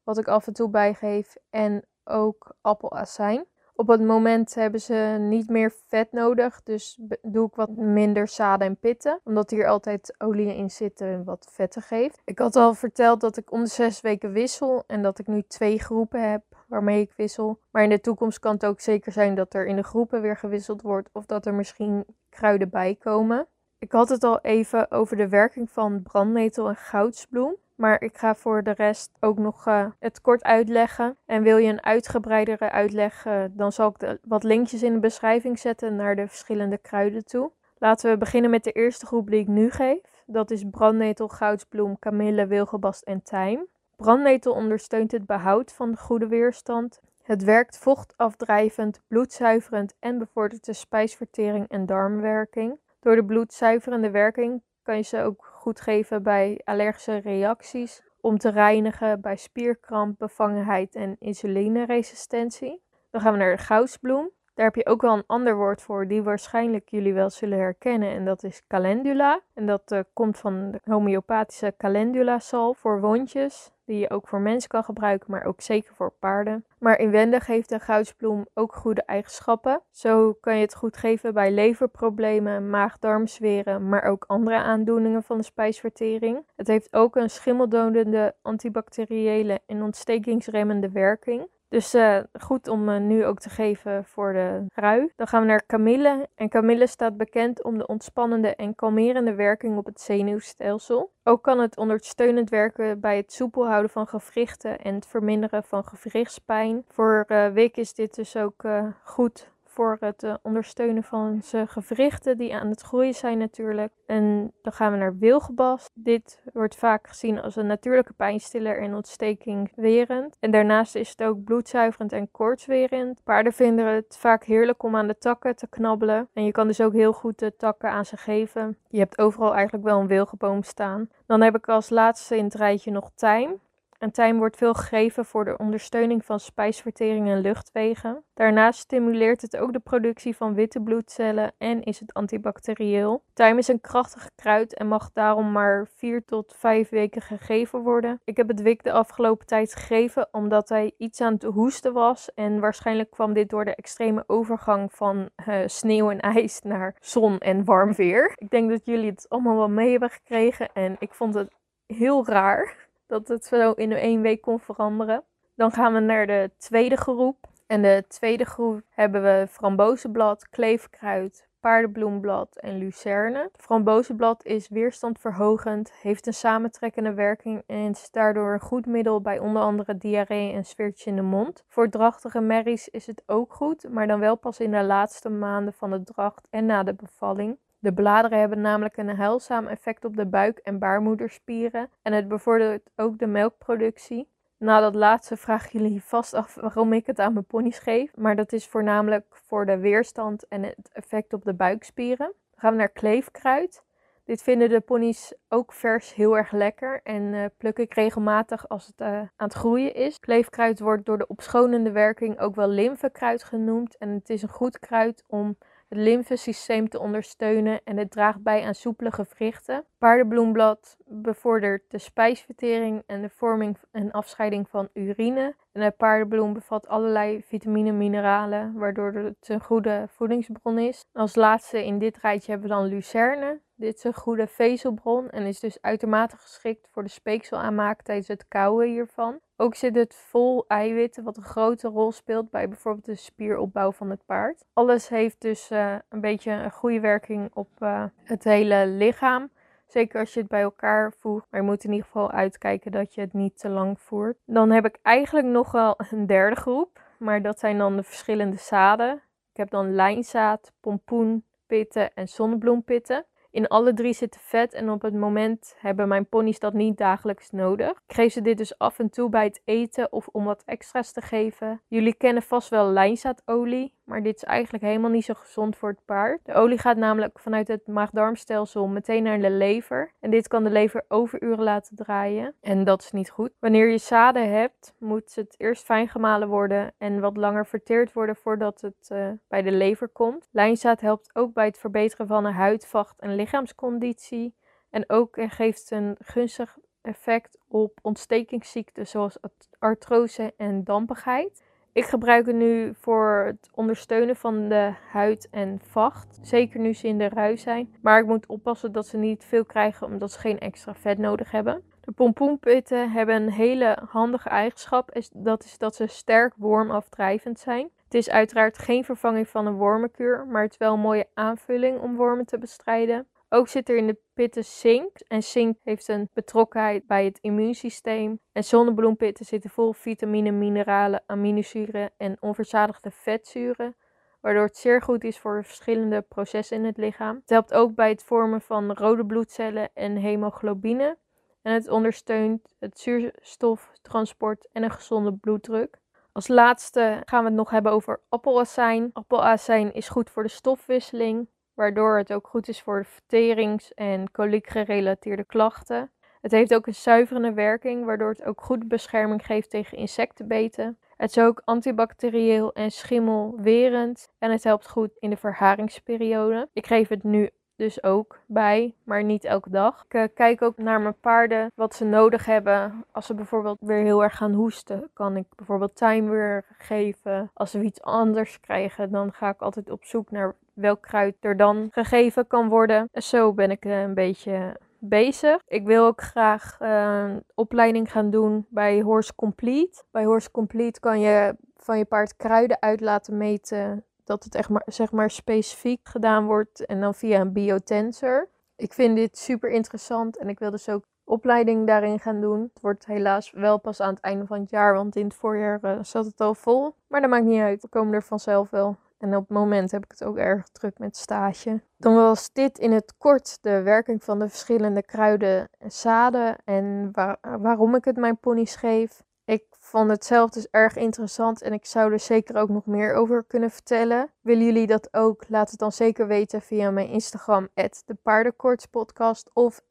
wat 0.03 0.17
ik 0.17 0.27
af 0.27 0.47
en 0.47 0.53
toe 0.53 0.69
bijgeef. 0.69 1.35
En 1.49 1.83
ook 2.03 2.55
appelazijn. 2.61 3.45
Op 3.75 3.87
het 3.87 4.01
moment 4.01 4.55
hebben 4.55 4.81
ze 4.81 5.17
niet 5.19 5.49
meer 5.49 5.73
vet 5.87 6.11
nodig, 6.11 6.63
dus 6.63 6.99
doe 7.21 7.47
ik 7.47 7.55
wat 7.55 7.69
minder 7.75 8.27
zaden 8.27 8.67
en 8.67 8.77
pitten, 8.77 9.19
omdat 9.23 9.49
hier 9.49 9.67
altijd 9.67 10.15
olie 10.17 10.55
in 10.55 10.69
zitten 10.69 11.07
en 11.07 11.23
wat 11.23 11.49
vetten 11.51 11.81
geeft. 11.81 12.21
Ik 12.25 12.39
had 12.39 12.55
al 12.55 12.73
verteld 12.73 13.21
dat 13.21 13.37
ik 13.37 13.51
om 13.51 13.63
de 13.63 13.69
zes 13.69 14.01
weken 14.01 14.31
wissel 14.31 14.83
en 14.87 15.01
dat 15.01 15.19
ik 15.19 15.27
nu 15.27 15.43
twee 15.47 15.79
groepen 15.79 16.31
heb 16.31 16.43
waarmee 16.67 17.01
ik 17.01 17.13
wissel. 17.15 17.59
Maar 17.71 17.83
in 17.83 17.89
de 17.89 18.01
toekomst 18.01 18.39
kan 18.39 18.53
het 18.53 18.65
ook 18.65 18.79
zeker 18.79 19.11
zijn 19.11 19.35
dat 19.35 19.53
er 19.53 19.65
in 19.65 19.75
de 19.75 19.83
groepen 19.83 20.21
weer 20.21 20.37
gewisseld 20.37 20.81
wordt 20.81 21.09
of 21.11 21.25
dat 21.25 21.45
er 21.45 21.53
misschien 21.53 22.05
kruiden 22.29 22.69
bij 22.69 22.95
komen. 22.95 23.47
Ik 23.79 23.91
had 23.91 24.09
het 24.09 24.23
al 24.23 24.41
even 24.41 24.91
over 24.91 25.17
de 25.17 25.27
werking 25.29 25.71
van 25.71 26.01
brandnetel 26.01 26.67
en 26.67 26.75
goudsbloem. 26.75 27.55
Maar 27.75 28.01
ik 28.01 28.17
ga 28.17 28.35
voor 28.35 28.63
de 28.63 28.71
rest 28.71 29.11
ook 29.19 29.37
nog 29.37 29.67
uh, 29.67 29.85
het 29.99 30.21
kort 30.21 30.43
uitleggen. 30.43 31.17
En 31.25 31.43
wil 31.43 31.57
je 31.57 31.69
een 31.69 31.83
uitgebreidere 31.83 32.71
uitleg, 32.71 33.25
uh, 33.25 33.43
dan 33.51 33.71
zal 33.71 33.95
ik 33.97 34.17
wat 34.23 34.43
linkjes 34.43 34.83
in 34.83 34.93
de 34.93 34.99
beschrijving 34.99 35.59
zetten 35.59 35.95
naar 35.95 36.15
de 36.15 36.27
verschillende 36.27 36.77
kruiden 36.77 37.25
toe. 37.25 37.51
Laten 37.77 38.11
we 38.11 38.17
beginnen 38.17 38.49
met 38.49 38.63
de 38.63 38.71
eerste 38.71 39.05
groep 39.05 39.29
die 39.29 39.39
ik 39.39 39.47
nu 39.47 39.71
geef. 39.71 40.01
Dat 40.25 40.51
is 40.51 40.63
brandnetel, 40.71 41.27
goudsbloem, 41.27 41.99
kamille, 41.99 42.47
wilgebast 42.47 43.03
en 43.03 43.23
tijm. 43.23 43.65
Brandnetel 43.95 44.53
ondersteunt 44.53 45.11
het 45.11 45.25
behoud 45.25 45.73
van 45.73 45.91
de 45.91 45.97
goede 45.97 46.27
weerstand. 46.27 47.01
Het 47.23 47.43
werkt 47.43 47.77
vochtafdrijvend, 47.77 49.01
bloedzuiverend 49.07 49.95
en 49.99 50.17
bevordert 50.17 50.65
de 50.65 50.73
spijsvertering 50.73 51.67
en 51.67 51.85
darmwerking. 51.85 52.79
Door 52.99 53.15
de 53.15 53.25
bloedzuiverende 53.25 54.11
werking 54.11 54.61
kan 54.83 54.95
je 54.95 55.03
ze 55.03 55.21
ook 55.21 55.52
goed 55.63 55.81
geven 55.81 56.23
bij 56.23 56.61
allergische 56.63 57.17
reacties, 57.17 58.01
om 58.21 58.37
te 58.37 58.49
reinigen 58.49 59.21
bij 59.21 59.35
spierkramp, 59.35 60.17
bevangenheid 60.17 60.95
en 60.95 61.15
insulineresistentie. 61.19 62.81
Dan 63.11 63.21
gaan 63.21 63.31
we 63.31 63.39
naar 63.39 63.55
de 63.55 63.61
goudsbloem. 63.61 64.31
Daar 64.53 64.65
heb 64.65 64.75
je 64.75 64.85
ook 64.85 65.01
wel 65.01 65.13
een 65.13 65.23
ander 65.27 65.55
woord 65.55 65.81
voor 65.81 66.07
die 66.07 66.23
waarschijnlijk 66.23 66.89
jullie 66.89 67.13
wel 67.13 67.29
zullen 67.29 67.57
herkennen 67.57 68.11
en 68.11 68.25
dat 68.25 68.43
is 68.43 68.63
calendula. 68.67 69.41
En 69.53 69.65
dat 69.65 69.91
uh, 69.91 69.99
komt 70.13 70.37
van 70.37 70.71
de 70.71 70.79
homeopathische 70.83 71.73
calendula 71.77 72.39
sal 72.39 72.73
voor 72.73 73.01
wondjes, 73.01 73.71
die 73.85 73.99
je 73.99 74.09
ook 74.09 74.27
voor 74.27 74.41
mensen 74.41 74.69
kan 74.69 74.83
gebruiken, 74.83 75.31
maar 75.31 75.45
ook 75.45 75.61
zeker 75.61 75.93
voor 75.95 76.13
paarden. 76.19 76.65
Maar 76.79 76.99
inwendig 76.99 77.45
heeft 77.45 77.69
de 77.69 77.79
goudsbloem 77.79 78.45
ook 78.53 78.73
goede 78.75 79.03
eigenschappen. 79.03 79.81
Zo 79.91 80.33
kan 80.33 80.55
je 80.55 80.61
het 80.61 80.75
goed 80.75 80.97
geven 80.97 81.33
bij 81.33 81.51
leverproblemen, 81.51 82.69
maag-darmzweren, 82.69 83.89
maar 83.89 84.03
ook 84.03 84.23
andere 84.27 84.55
aandoeningen 84.55 85.23
van 85.23 85.37
de 85.37 85.43
spijsvertering. 85.43 86.45
Het 86.55 86.67
heeft 86.67 86.93
ook 86.93 87.15
een 87.15 87.29
schimmeldodende, 87.29 88.35
antibacteriële 88.41 89.61
en 89.65 89.83
ontstekingsremmende 89.83 90.91
werking. 90.91 91.47
Dus 91.73 91.95
uh, 91.95 92.19
goed 92.39 92.67
om 92.67 92.89
uh, 92.89 92.97
nu 92.97 93.25
ook 93.25 93.39
te 93.39 93.49
geven 93.49 94.05
voor 94.05 94.33
de 94.33 94.65
rui. 94.73 95.11
Dan 95.15 95.27
gaan 95.27 95.41
we 95.41 95.47
naar 95.47 95.63
kamille. 95.65 96.29
En 96.35 96.49
kamille 96.49 96.87
staat 96.87 97.17
bekend 97.17 97.63
om 97.63 97.77
de 97.77 97.87
ontspannende 97.87 98.55
en 98.55 98.75
kalmerende 98.75 99.35
werking 99.35 99.77
op 99.77 99.85
het 99.85 100.01
zenuwstelsel. 100.01 101.11
Ook 101.23 101.43
kan 101.43 101.59
het 101.59 101.77
ondersteunend 101.77 102.49
werken 102.49 102.99
bij 102.99 103.17
het 103.17 103.33
soepel 103.33 103.67
houden 103.67 103.89
van 103.89 104.07
gewrichten 104.07 104.79
en 104.79 104.95
het 104.95 105.05
verminderen 105.05 105.63
van 105.63 105.83
gewrichtspijn. 105.83 106.85
Voor 106.87 107.25
uh, 107.27 107.67
is 107.73 107.93
dit 107.93 108.15
dus 108.15 108.37
ook 108.37 108.63
goed 109.03 109.51
voor 109.73 109.97
het 109.99 110.23
uh, 110.23 110.33
ondersteunen 110.41 111.03
van 111.03 111.41
zijn 111.41 111.67
gewrichten 111.67 112.37
die 112.37 112.55
aan 112.55 112.69
het 112.69 112.81
groeien 112.81 113.13
zijn 113.13 113.37
natuurlijk. 113.37 113.93
En 114.05 114.53
dan 114.61 114.73
gaan 114.73 114.91
we 114.91 114.97
naar 114.97 115.17
wilgebast. 115.17 115.91
Dit 115.93 116.41
wordt 116.53 116.75
vaak 116.75 117.07
gezien 117.07 117.41
als 117.41 117.55
een 117.55 117.67
natuurlijke 117.67 118.13
pijnstiller 118.13 118.81
en 118.81 118.95
ontstekingwerend. 118.95 120.37
En 120.39 120.51
daarnaast 120.51 120.95
is 120.95 121.09
het 121.09 121.23
ook 121.23 121.43
bloedzuiverend 121.43 122.11
en 122.11 122.31
koortswerend. 122.31 123.21
Paarden 123.23 123.53
vinden 123.53 123.85
het 123.85 124.17
vaak 124.19 124.43
heerlijk 124.43 124.83
om 124.83 124.95
aan 124.95 125.07
de 125.07 125.17
takken 125.17 125.55
te 125.55 125.67
knabbelen. 125.67 126.27
En 126.33 126.45
je 126.45 126.51
kan 126.51 126.67
dus 126.67 126.81
ook 126.81 126.93
heel 126.93 127.13
goed 127.13 127.39
de 127.39 127.55
takken 127.55 127.89
aan 127.89 128.05
ze 128.05 128.17
geven. 128.17 128.77
Je 128.87 128.99
hebt 128.99 129.17
overal 129.17 129.53
eigenlijk 129.53 129.83
wel 129.83 129.99
een 129.99 130.07
wilgeboom 130.07 130.63
staan. 130.63 131.09
Dan 131.25 131.41
heb 131.41 131.55
ik 131.55 131.67
als 131.69 131.89
laatste 131.89 132.37
in 132.37 132.43
het 132.43 132.55
rijtje 132.55 132.91
nog 132.91 133.11
tijm. 133.15 133.59
En 134.03 134.11
tijm 134.11 134.37
wordt 134.37 134.57
veel 134.57 134.73
gegeven 134.73 135.25
voor 135.25 135.45
de 135.45 135.57
ondersteuning 135.57 136.25
van 136.25 136.39
spijsvertering 136.39 137.29
en 137.29 137.41
luchtwegen. 137.41 138.23
Daarnaast 138.33 138.79
stimuleert 138.79 139.41
het 139.41 139.57
ook 139.57 139.73
de 139.73 139.79
productie 139.79 140.35
van 140.35 140.53
witte 140.53 140.81
bloedcellen 140.81 141.51
en 141.57 141.83
is 141.83 141.99
het 141.99 142.13
antibacterieel. 142.13 143.23
Tijm 143.33 143.57
is 143.57 143.67
een 143.67 143.81
krachtig 143.81 144.29
kruid 144.35 144.73
en 144.73 144.87
mag 144.87 145.11
daarom 145.13 145.51
maar 145.51 145.87
4 145.95 146.25
tot 146.25 146.55
5 146.57 146.89
weken 146.89 147.21
gegeven 147.21 147.79
worden. 147.79 148.19
Ik 148.23 148.37
heb 148.37 148.47
het 148.47 148.61
wik 148.61 148.83
de 148.83 148.91
afgelopen 148.91 149.45
tijd 149.45 149.75
gegeven 149.75 150.27
omdat 150.31 150.69
hij 150.69 150.93
iets 150.97 151.21
aan 151.21 151.33
het 151.33 151.43
hoesten 151.43 151.93
was 151.93 152.33
en 152.33 152.59
waarschijnlijk 152.59 153.11
kwam 153.11 153.33
dit 153.33 153.49
door 153.49 153.65
de 153.65 153.75
extreme 153.75 154.23
overgang 154.27 154.93
van 154.93 155.29
uh, 155.47 155.55
sneeuw 155.65 156.09
en 156.09 156.19
ijs 156.19 156.61
naar 156.61 156.95
zon 156.99 157.37
en 157.37 157.65
warm 157.65 157.93
weer. 157.93 158.33
Ik 158.35 158.49
denk 158.49 158.69
dat 158.69 158.85
jullie 158.85 159.09
het 159.09 159.25
allemaal 159.29 159.55
wel 159.55 159.69
mee 159.69 159.91
hebben 159.91 160.09
gekregen 160.09 160.73
en 160.73 160.95
ik 160.99 161.13
vond 161.13 161.33
het 161.33 161.53
heel 161.85 162.25
raar 162.25 162.82
dat 163.13 163.27
het 163.27 163.45
zo 163.45 163.71
in 163.71 163.91
één 163.91 164.21
week 164.21 164.41
kon 164.41 164.59
veranderen. 164.59 165.23
Dan 165.55 165.71
gaan 165.71 165.93
we 165.93 165.99
naar 165.99 166.27
de 166.27 166.51
tweede 166.57 166.95
groep. 166.95 167.47
En 167.67 167.81
de 167.81 168.03
tweede 168.07 168.45
groep 168.45 168.81
hebben 168.89 169.23
we 169.23 169.47
frambozenblad, 169.49 170.49
kleefkruid, 170.49 171.47
paardenbloemblad 171.59 172.57
en 172.57 172.77
lucerne. 172.77 173.49
Frambozenblad 173.57 174.45
is 174.45 174.69
weerstandverhogend, 174.69 175.91
heeft 176.01 176.27
een 176.27 176.33
samentrekkende 176.33 177.13
werking 177.13 177.63
en 177.67 177.89
is 177.89 178.11
daardoor 178.11 178.53
een 178.53 178.59
goed 178.59 178.85
middel 178.85 179.21
bij 179.21 179.39
onder 179.39 179.61
andere 179.61 179.97
diarree 179.97 180.53
en 180.53 180.65
sfeertjes 180.65 181.05
in 181.05 181.15
de 181.15 181.21
mond. 181.21 181.63
Voor 181.67 181.89
drachtige 181.89 182.41
merries 182.41 182.89
is 182.89 183.07
het 183.07 183.23
ook 183.25 183.53
goed, 183.53 183.89
maar 183.89 184.07
dan 184.07 184.19
wel 184.19 184.37
pas 184.37 184.59
in 184.59 184.71
de 184.71 184.83
laatste 184.83 185.29
maanden 185.29 185.73
van 185.73 185.91
de 185.91 186.03
dracht 186.03 186.47
en 186.49 186.65
na 186.65 186.83
de 186.83 186.93
bevalling. 186.93 187.57
De 187.83 187.93
bladeren 187.93 188.39
hebben 188.39 188.61
namelijk 188.61 188.97
een 188.97 189.17
heilzaam 189.17 189.67
effect 189.67 190.05
op 190.05 190.15
de 190.15 190.25
buik- 190.25 190.57
en 190.57 190.79
baarmoederspieren 190.79 191.89
en 192.01 192.13
het 192.13 192.27
bevordert 192.27 192.89
ook 192.95 193.17
de 193.17 193.27
melkproductie. 193.27 194.27
Na 194.57 194.79
dat 194.79 194.95
laatste 194.95 195.37
vragen 195.37 195.79
jullie 195.79 196.03
vast 196.03 196.33
af 196.33 196.55
waarom 196.55 196.93
ik 196.93 197.05
het 197.05 197.19
aan 197.19 197.33
mijn 197.33 197.45
ponies 197.45 197.79
geef, 197.79 198.15
maar 198.15 198.35
dat 198.35 198.53
is 198.53 198.67
voornamelijk 198.67 199.25
voor 199.29 199.65
de 199.65 199.77
weerstand 199.77 200.47
en 200.47 200.63
het 200.63 200.89
effect 200.93 201.33
op 201.33 201.43
de 201.43 201.53
buikspieren. 201.53 202.33
Dan 202.51 202.59
gaan 202.59 202.71
we 202.71 202.77
naar 202.77 202.89
kleefkruid. 202.89 203.83
Dit 204.23 204.43
vinden 204.43 204.69
de 204.69 204.79
ponies 204.79 205.33
ook 205.49 205.73
vers 205.73 206.13
heel 206.13 206.37
erg 206.37 206.51
lekker 206.51 206.99
en 207.03 207.21
uh, 207.21 207.45
pluk 207.57 207.77
ik 207.77 207.93
regelmatig 207.93 208.69
als 208.69 208.87
het 208.87 209.01
uh, 209.01 209.07
aan 209.07 209.29
het 209.35 209.53
groeien 209.53 209.93
is. 209.95 210.19
Kleefkruid 210.19 210.79
wordt 210.79 211.05
door 211.05 211.17
de 211.17 211.27
opschonende 211.27 211.91
werking 211.91 212.39
ook 212.39 212.55
wel 212.55 212.67
lymfekruid 212.67 213.43
genoemd 213.43 213.97
en 213.97 214.09
het 214.09 214.29
is 214.29 214.41
een 214.41 214.49
goed 214.49 214.79
kruid 214.79 215.23
om 215.27 215.57
het 215.93 216.01
lymfesysteem 216.01 216.89
te 216.89 216.99
ondersteunen 216.99 217.81
en 217.83 217.97
het 217.97 218.11
draagt 218.11 218.43
bij 218.43 218.63
aan 218.63 218.73
soepele 218.73 219.11
gewrichten. 219.11 219.85
Paardenbloemblad 219.97 220.97
bevordert 221.05 221.91
de 221.91 221.97
spijsvertering 221.97 223.03
en 223.05 223.21
de 223.21 223.29
vorming 223.29 223.77
en 223.91 224.11
afscheiding 224.11 224.69
van 224.69 224.89
urine. 224.93 225.55
En 225.73 225.81
de 225.81 225.91
paardenbloem 225.91 226.53
bevat 226.53 226.87
allerlei 226.87 227.43
vitamine 227.43 227.89
en 227.89 227.97
mineralen, 227.97 228.73
waardoor 228.73 229.13
het 229.13 229.49
een 229.49 229.61
goede 229.61 230.05
voedingsbron 230.09 230.79
is. 230.79 231.05
Als 231.13 231.35
laatste 231.35 231.85
in 231.85 231.99
dit 231.99 232.17
rijtje 232.17 232.51
hebben 232.51 232.69
we 232.69 232.75
dan 232.75 232.85
lucerne. 232.85 233.59
Dit 233.75 233.95
is 233.95 234.03
een 234.03 234.13
goede 234.13 234.47
vezelbron 234.47 235.29
en 235.29 235.45
is 235.45 235.59
dus 235.59 235.81
uitermate 235.81 236.37
geschikt 236.37 236.87
voor 236.91 237.03
de 237.03 237.09
speekselaanmaak 237.09 238.01
tijdens 238.01 238.27
het 238.27 238.47
kauwen 238.47 238.87
hiervan. 238.87 239.39
Ook 239.55 239.75
zit 239.75 239.95
het 239.95 240.15
vol 240.15 240.65
eiwitten, 240.67 241.23
wat 241.23 241.37
een 241.37 241.43
grote 241.43 241.87
rol 241.87 242.11
speelt 242.11 242.49
bij 242.49 242.67
bijvoorbeeld 242.67 243.05
de 243.05 243.15
spieropbouw 243.15 243.91
van 243.91 244.09
het 244.09 244.25
paard. 244.25 244.65
Alles 244.73 245.09
heeft 245.09 245.41
dus 245.41 245.71
uh, 245.71 245.95
een 246.09 246.21
beetje 246.21 246.51
een 246.51 246.71
goede 246.71 246.99
werking 246.99 247.49
op 247.53 247.69
uh, 247.79 248.03
het 248.23 248.43
hele 248.43 248.87
lichaam. 248.87 249.49
Zeker 249.93 250.19
als 250.19 250.33
je 250.33 250.39
het 250.39 250.49
bij 250.49 250.61
elkaar 250.61 251.13
voegt. 251.19 251.45
Maar 251.49 251.59
je 251.61 251.65
moet 251.65 251.83
in 251.83 251.91
ieder 251.91 252.05
geval 252.05 252.31
uitkijken 252.31 252.91
dat 252.91 253.13
je 253.13 253.21
het 253.21 253.33
niet 253.33 253.59
te 253.59 253.69
lang 253.69 253.99
voert. 253.99 254.37
Dan 254.45 254.71
heb 254.71 254.85
ik 254.85 254.99
eigenlijk 255.01 255.47
nog 255.47 255.71
wel 255.71 255.95
een 256.11 256.25
derde 256.25 256.55
groep. 256.55 257.01
Maar 257.19 257.41
dat 257.41 257.59
zijn 257.59 257.77
dan 257.77 257.95
de 257.95 258.03
verschillende 258.03 258.57
zaden. 258.57 259.15
Ik 259.51 259.57
heb 259.57 259.69
dan 259.69 259.95
lijnzaad, 259.95 260.71
pompoen, 260.79 261.45
pitten 261.67 262.13
en 262.13 262.27
zonnebloempitten. 262.27 263.25
In 263.51 263.67
alle 263.67 263.93
drie 263.93 264.13
zitten 264.13 264.41
vet 264.41 264.73
en 264.73 264.89
op 264.89 265.01
het 265.01 265.13
moment 265.13 265.75
hebben 265.77 266.07
mijn 266.07 266.25
ponies 266.25 266.59
dat 266.59 266.73
niet 266.73 266.97
dagelijks 266.97 267.49
nodig. 267.51 267.91
Ik 267.91 268.15
geef 268.15 268.33
ze 268.33 268.41
dit 268.41 268.57
dus 268.57 268.77
af 268.77 268.99
en 268.99 269.09
toe 269.09 269.29
bij 269.29 269.43
het 269.43 269.61
eten 269.65 270.11
of 270.11 270.27
om 270.27 270.43
wat 270.43 270.63
extra's 270.65 271.11
te 271.11 271.21
geven. 271.21 271.81
Jullie 271.87 272.15
kennen 272.15 272.43
vast 272.43 272.69
wel 272.69 272.87
lijnzaadolie, 272.87 273.93
maar 274.03 274.23
dit 274.23 274.35
is 274.35 274.43
eigenlijk 274.43 274.83
helemaal 274.83 275.09
niet 275.09 275.25
zo 275.25 275.33
gezond 275.33 275.75
voor 275.75 275.89
het 275.89 276.05
paard. 276.05 276.39
De 276.43 276.53
olie 276.53 276.77
gaat 276.77 276.97
namelijk 276.97 277.39
vanuit 277.39 277.67
het 277.67 277.87
maag-darmstelsel 277.87 278.87
meteen 278.87 279.23
naar 279.23 279.39
de 279.39 279.49
lever. 279.49 280.11
En 280.19 280.31
dit 280.31 280.47
kan 280.47 280.63
de 280.63 280.69
lever 280.69 281.05
overuren 281.07 281.63
laten 281.63 281.95
draaien. 281.95 282.55
En 282.61 282.83
dat 282.83 283.01
is 283.01 283.11
niet 283.11 283.29
goed. 283.29 283.51
Wanneer 283.59 283.89
je 283.89 283.97
zaden 283.97 284.51
hebt, 284.51 284.93
moet 284.97 285.35
het 285.35 285.55
eerst 285.57 285.83
fijn 285.83 286.09
gemalen 286.09 286.47
worden 286.47 286.93
en 286.97 287.19
wat 287.19 287.37
langer 287.37 287.65
verteerd 287.65 288.13
worden 288.13 288.35
voordat 288.35 288.81
het 288.81 289.09
uh, 289.11 289.29
bij 289.47 289.61
de 289.61 289.71
lever 289.71 290.07
komt. 290.07 290.47
Lijnzaad 290.51 291.01
helpt 291.01 291.29
ook 291.33 291.53
bij 291.53 291.65
het 291.65 291.77
verbeteren 291.77 292.27
van 292.27 292.43
de 292.43 292.51
huidvacht 292.51 293.19
en 293.19 293.35
lichaamsconditie. 293.35 294.55
En 294.89 295.03
ook 295.07 295.37
geeft 295.39 295.91
een 295.91 296.15
gunstig 296.19 296.77
effect 297.01 297.57
op 297.67 297.99
ontstekingsziekten 298.01 299.07
zoals 299.07 299.37
artrose 299.79 300.53
en 300.57 300.83
dampigheid. 300.83 301.62
Ik 301.93 302.05
gebruik 302.05 302.45
het 302.45 302.55
nu 302.55 302.93
voor 302.99 303.43
het 303.45 303.69
ondersteunen 303.73 304.35
van 304.35 304.69
de 304.69 304.93
huid 305.11 305.47
en 305.51 305.79
vacht. 305.83 306.39
Zeker 306.41 306.79
nu 306.79 306.93
ze 306.93 307.07
in 307.07 307.17
de 307.17 307.27
rui 307.27 307.57
zijn. 307.57 307.95
Maar 308.01 308.19
ik 308.19 308.25
moet 308.25 308.45
oppassen 308.45 308.91
dat 308.91 309.07
ze 309.07 309.17
niet 309.17 309.45
veel 309.45 309.65
krijgen 309.65 310.07
omdat 310.07 310.31
ze 310.31 310.39
geen 310.39 310.59
extra 310.59 310.93
vet 310.93 311.17
nodig 311.17 311.51
hebben. 311.51 311.83
De 312.01 312.11
pompoenpitten 312.11 313.11
hebben 313.11 313.35
een 313.35 313.51
hele 313.51 313.97
handige 314.09 314.49
eigenschap. 314.49 315.21
Dat 315.33 315.63
is 315.63 315.77
dat 315.77 315.95
ze 315.95 316.07
sterk 316.07 316.53
wormafdrijvend 316.57 317.59
zijn. 317.59 317.89
Het 318.03 318.13
is 318.13 318.29
uiteraard 318.29 318.77
geen 318.77 319.03
vervanging 319.03 319.47
van 319.47 319.65
een 319.65 319.77
wormenkuur, 319.77 320.47
maar 320.47 320.61
het 320.61 320.71
is 320.71 320.77
wel 320.77 320.93
een 320.93 320.99
mooie 320.99 321.27
aanvulling 321.33 321.99
om 321.99 322.15
wormen 322.15 322.45
te 322.45 322.57
bestrijden. 322.57 323.27
Ook 323.55 323.67
zit 323.67 323.89
er 323.89 323.97
in 323.97 324.07
de 324.07 324.17
pitten 324.33 324.65
zink. 324.65 325.17
En 325.27 325.43
zink 325.43 325.77
heeft 325.83 326.07
een 326.07 326.29
betrokkenheid 326.33 327.07
bij 327.07 327.25
het 327.25 327.37
immuunsysteem. 327.41 328.39
En 328.51 328.63
zonnebloempitten 328.63 329.45
zitten 329.45 329.69
vol 329.69 329.93
vitamine, 329.93 330.51
mineralen, 330.51 331.23
aminozuren 331.25 332.11
en 332.17 332.37
onverzadigde 332.39 333.11
vetzuren. 333.11 333.95
Waardoor 334.41 334.65
het 334.65 334.77
zeer 334.77 335.01
goed 335.01 335.23
is 335.23 335.39
voor 335.39 335.65
verschillende 335.65 336.21
processen 336.21 336.77
in 336.77 336.85
het 336.85 336.97
lichaam. 336.97 337.35
Het 337.35 337.49
helpt 337.49 337.73
ook 337.73 337.95
bij 337.95 338.09
het 338.09 338.23
vormen 338.23 338.61
van 338.61 338.91
rode 338.91 339.25
bloedcellen 339.25 339.89
en 339.93 340.15
hemoglobine. 340.15 341.17
En 341.61 341.73
het 341.73 341.89
ondersteunt 341.89 342.75
het 342.79 342.99
zuurstoftransport 342.99 344.67
en 344.71 344.83
een 344.83 344.91
gezonde 344.91 345.33
bloeddruk. 345.33 345.99
Als 346.31 346.47
laatste 346.47 347.21
gaan 347.25 347.43
we 347.43 347.49
het 347.49 347.57
nog 347.57 347.69
hebben 347.69 347.91
over 347.91 348.21
appelazijn. 348.29 349.09
Appelazijn 349.13 349.93
is 349.93 350.09
goed 350.09 350.29
voor 350.29 350.43
de 350.43 350.49
stofwisseling, 350.49 351.47
waardoor 351.73 352.17
het 352.17 352.33
ook 352.33 352.47
goed 352.47 352.67
is 352.67 352.81
voor 352.81 352.99
de 352.99 353.05
verterings- 353.05 353.93
en 353.93 354.31
koliekgerelateerde 354.31 355.43
klachten. 355.43 356.11
Het 356.41 356.51
heeft 356.51 356.73
ook 356.73 356.87
een 356.87 356.95
zuiverende 356.95 357.53
werking, 357.53 358.05
waardoor 358.05 358.29
het 358.29 358.43
ook 358.43 358.61
goed 358.61 358.87
bescherming 358.87 359.45
geeft 359.45 359.69
tegen 359.69 359.97
insectenbeten. 359.97 360.97
Het 361.17 361.29
is 361.29 361.43
ook 361.43 361.61
antibacterieel 361.65 362.73
en 362.73 362.91
schimmelwerend 362.91 364.29
en 364.39 364.51
het 364.51 364.63
helpt 364.63 364.89
goed 364.89 365.11
in 365.19 365.29
de 365.29 365.37
verharingsperiode. 365.37 366.69
Ik 366.73 366.87
geef 366.87 367.07
het 367.07 367.23
nu 367.23 367.49
dus 367.75 368.03
ook 368.03 368.39
bij, 368.45 368.95
maar 369.03 369.23
niet 369.23 369.43
elke 369.43 369.69
dag. 369.69 370.03
Ik 370.05 370.13
uh, 370.13 370.23
kijk 370.33 370.61
ook 370.61 370.77
naar 370.77 371.01
mijn 371.01 371.19
paarden, 371.19 371.71
wat 371.75 371.95
ze 371.95 372.05
nodig 372.05 372.45
hebben. 372.45 373.05
Als 373.11 373.25
ze 373.25 373.33
bijvoorbeeld 373.33 373.77
weer 373.79 374.03
heel 374.03 374.23
erg 374.23 374.37
gaan 374.37 374.53
hoesten, 374.53 375.09
kan 375.13 375.37
ik 375.37 375.45
bijvoorbeeld 375.55 375.95
time 375.95 376.29
weer 376.29 376.65
geven. 376.77 377.51
Als 377.53 377.71
ze 377.71 377.81
iets 377.81 378.01
anders 378.01 378.59
krijgen, 378.59 379.11
dan 379.11 379.33
ga 379.33 379.49
ik 379.49 379.61
altijd 379.61 379.89
op 379.89 380.03
zoek 380.03 380.31
naar 380.31 380.55
welk 380.73 381.01
kruid 381.01 381.35
er 381.39 381.57
dan 381.57 381.87
gegeven 381.91 382.47
kan 382.47 382.69
worden. 382.69 383.09
Zo 383.13 383.53
ben 383.53 383.71
ik 383.71 383.85
uh, 383.85 384.01
een 384.01 384.13
beetje 384.13 384.79
bezig. 384.99 385.61
Ik 385.67 385.85
wil 385.85 386.05
ook 386.05 386.21
graag 386.21 386.77
uh, 386.81 387.35
opleiding 387.53 388.11
gaan 388.11 388.29
doen 388.29 388.65
bij 388.69 388.99
Horse 388.99 389.35
Complete. 389.35 390.03
Bij 390.11 390.23
Horse 390.23 390.51
Complete 390.51 390.99
kan 390.99 391.19
je 391.19 391.55
van 391.75 391.97
je 391.97 392.05
paard 392.05 392.35
kruiden 392.35 392.81
uit 392.81 393.01
laten 393.01 393.37
meten 393.37 394.05
dat 394.23 394.43
het 394.43 394.55
echt 394.55 394.69
maar, 394.69 394.83
zeg 394.85 395.11
maar 395.11 395.31
specifiek 395.31 395.99
gedaan 396.03 396.45
wordt 396.45 396.85
en 396.85 397.01
dan 397.01 397.13
via 397.13 397.39
een 397.39 397.53
biotensor. 397.53 398.49
Ik 398.75 398.93
vind 398.93 399.15
dit 399.15 399.37
super 399.37 399.69
interessant 399.69 400.37
en 400.37 400.49
ik 400.49 400.59
wil 400.59 400.71
dus 400.71 400.89
ook 400.89 401.05
opleiding 401.23 401.87
daarin 401.87 402.19
gaan 402.19 402.41
doen. 402.41 402.61
Het 402.61 402.81
wordt 402.81 403.05
helaas 403.05 403.51
wel 403.51 403.79
pas 403.79 403.99
aan 403.99 404.13
het 404.13 404.23
einde 404.23 404.45
van 404.45 404.59
het 404.59 404.69
jaar, 404.69 404.93
want 404.93 405.15
in 405.15 405.25
het 405.25 405.33
voorjaar 405.33 405.79
uh, 405.83 405.97
zat 406.01 406.25
het 406.25 406.41
al 406.41 406.55
vol. 406.55 406.95
Maar 407.07 407.21
dat 407.21 407.29
maakt 407.29 407.45
niet 407.45 407.61
uit, 407.61 407.81
we 407.81 407.87
komen 407.87 408.13
er 408.13 408.23
vanzelf 408.23 408.69
wel. 408.69 408.95
En 409.23 409.35
op 409.35 409.41
het 409.41 409.57
moment 409.57 409.91
heb 409.91 410.03
ik 410.03 410.11
het 410.11 410.23
ook 410.23 410.37
erg 410.37 410.67
druk 410.67 410.99
met 410.99 411.17
stage. 411.17 411.81
Dan 411.97 412.15
was 412.15 412.49
dit 412.53 412.77
in 412.79 412.91
het 412.91 413.13
kort 413.17 413.57
de 413.61 413.81
werking 413.81 414.23
van 414.23 414.39
de 414.39 414.49
verschillende 414.49 415.03
kruiden 415.03 415.69
en 415.77 415.91
zaden 415.91 416.55
en 416.65 417.11
waarom 417.41 417.95
ik 417.95 418.05
het 418.05 418.17
mijn 418.17 418.39
pony's 418.39 418.75
geef. 418.75 419.23
Ik 419.45 419.63
vond 419.69 420.09
het 420.09 420.25
zelf 420.25 420.49
dus 420.49 420.67
erg 420.69 420.95
interessant 420.95 421.61
en 421.61 421.73
ik 421.73 421.85
zou 421.85 422.11
er 422.11 422.19
zeker 422.19 422.55
ook 422.55 422.69
nog 422.69 422.85
meer 422.85 423.13
over 423.13 423.43
kunnen 423.43 423.71
vertellen. 423.71 424.31
Willen 424.41 424.65
jullie 424.65 424.87
dat 424.87 425.13
ook? 425.13 425.43
Laat 425.47 425.69
het 425.69 425.79
dan 425.79 425.91
zeker 425.91 426.27
weten 426.27 426.61
via 426.61 426.91
mijn 426.91 427.07
Instagram, 427.07 427.69
de 428.05 428.17
paardenkortspodcast 428.23 429.49
of 429.53 429.81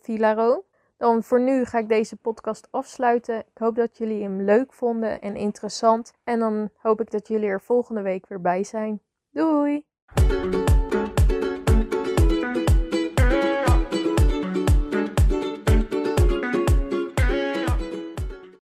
filaro. 0.00 0.64
Dan 1.00 1.22
voor 1.22 1.40
nu 1.40 1.64
ga 1.64 1.78
ik 1.78 1.88
deze 1.88 2.16
podcast 2.16 2.68
afsluiten. 2.70 3.38
Ik 3.38 3.58
hoop 3.58 3.74
dat 3.74 3.98
jullie 3.98 4.22
hem 4.22 4.42
leuk 4.42 4.72
vonden 4.72 5.20
en 5.20 5.36
interessant. 5.36 6.12
En 6.24 6.38
dan 6.38 6.70
hoop 6.76 7.00
ik 7.00 7.10
dat 7.10 7.28
jullie 7.28 7.48
er 7.48 7.60
volgende 7.60 8.02
week 8.02 8.26
weer 8.28 8.40
bij 8.40 8.64
zijn. 8.64 9.00
Doei! 9.30 9.84